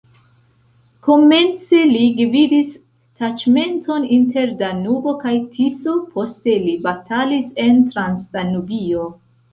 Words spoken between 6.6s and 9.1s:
li batalis en Transdanubio.